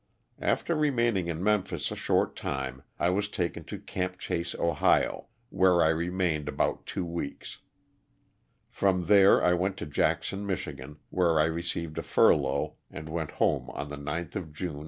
After 0.39 0.73
remaining 0.75 1.27
in 1.27 1.43
Memphis 1.43 1.91
a 1.91 1.95
short 1.95 2.35
time 2.35 2.81
I 2.97 3.11
was 3.11 3.27
taken 3.29 3.65
to 3.65 3.77
''Camp 3.77 4.17
Chase," 4.17 4.55
Ohio, 4.55 5.27
where 5.51 5.83
I 5.83 5.89
remained 5.89 6.49
about 6.49 6.87
two 6.87 7.05
weeks. 7.05 7.59
From 8.71 9.05
there 9.05 9.43
I 9.43 9.53
went 9.53 9.77
to 9.77 9.85
Jackson, 9.85 10.43
Mich., 10.47 10.67
where 11.11 11.39
I 11.39 11.43
received 11.45 11.99
a 11.99 12.01
furlough 12.01 12.77
and 12.89 13.09
went 13.09 13.29
home 13.33 13.69
on 13.69 13.89
LOSS 13.89 13.95
OF 13.99 14.29
THE 14.43 14.55
SULTAN 14.55 14.75
A. 14.75 14.79